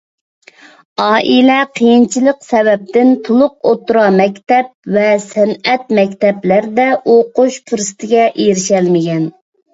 ئائىلە 1.01 1.57
قىيىنچىلىق 1.79 2.39
سەۋەبىدىن 2.47 3.11
تولۇق 3.27 3.69
ئوتتۇرا 3.73 4.07
مەكتەپ 4.17 4.73
ۋە 4.97 5.05
سەنئەت 5.27 5.87
مەكتەپلىرىدە 6.01 6.89
ئوقۇش 7.15 7.61
پۇرسىتىگە 7.69 8.27
ئېرىشەلمىگەن. 8.33 9.31